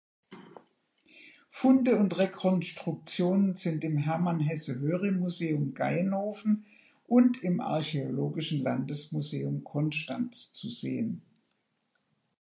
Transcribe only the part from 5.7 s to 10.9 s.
Gaienhofen" und im "Archäologischen Landesmuseum Konstanz" zu